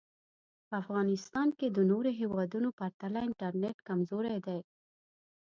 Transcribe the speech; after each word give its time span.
په 0.67 0.73
افغانیستان 0.81 1.47
کې 1.57 1.67
د 1.69 1.79
نورو 1.91 2.09
هېوادونو 2.19 2.69
پرتله 2.79 3.19
انټرنټ 3.27 3.77
کمزوری 3.87 4.37
دی 4.47 4.59